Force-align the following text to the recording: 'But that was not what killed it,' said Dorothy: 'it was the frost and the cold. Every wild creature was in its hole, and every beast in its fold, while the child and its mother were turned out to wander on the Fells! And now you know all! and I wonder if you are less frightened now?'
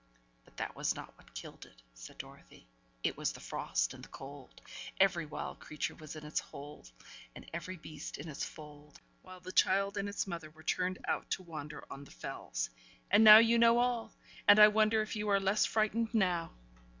'But 0.45 0.57
that 0.57 0.75
was 0.75 0.95
not 0.95 1.15
what 1.15 1.35
killed 1.35 1.63
it,' 1.63 1.83
said 1.93 2.17
Dorothy: 2.17 2.67
'it 3.03 3.15
was 3.15 3.33
the 3.33 3.39
frost 3.39 3.93
and 3.93 4.03
the 4.03 4.07
cold. 4.09 4.59
Every 4.99 5.27
wild 5.27 5.59
creature 5.59 5.93
was 5.93 6.15
in 6.15 6.25
its 6.25 6.39
hole, 6.39 6.87
and 7.35 7.47
every 7.53 7.77
beast 7.77 8.17
in 8.17 8.27
its 8.27 8.43
fold, 8.43 8.99
while 9.21 9.41
the 9.41 9.51
child 9.51 9.97
and 9.97 10.09
its 10.09 10.25
mother 10.25 10.49
were 10.49 10.63
turned 10.63 10.97
out 11.07 11.29
to 11.29 11.43
wander 11.43 11.85
on 11.91 12.03
the 12.03 12.09
Fells! 12.09 12.71
And 13.11 13.23
now 13.23 13.37
you 13.37 13.59
know 13.59 13.77
all! 13.77 14.11
and 14.47 14.57
I 14.57 14.69
wonder 14.69 15.03
if 15.03 15.15
you 15.15 15.29
are 15.29 15.39
less 15.39 15.67
frightened 15.67 16.11
now?' 16.15 16.51